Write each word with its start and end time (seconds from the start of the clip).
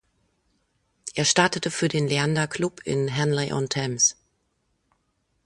Er 1.13 1.25
startete 1.25 1.69
für 1.69 1.87
den 1.87 2.07
Leander 2.07 2.47
Club 2.47 2.81
in 2.85 3.07
Henley-on-Thames. 3.07 4.17